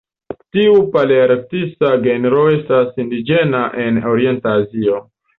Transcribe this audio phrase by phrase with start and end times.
[0.55, 5.03] Tiu palearktisa genro estas indiĝena en orienta Azio.